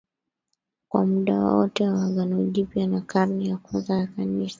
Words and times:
kwa 0.89 1.05
muda 1.05 1.39
wote 1.43 1.87
wa 1.89 2.03
Agano 2.03 2.43
Jipya 2.43 2.87
na 2.87 3.01
karne 3.01 3.47
ya 3.47 3.57
kwanza 3.57 3.93
ya 3.97 4.07
Kanisa 4.07 4.49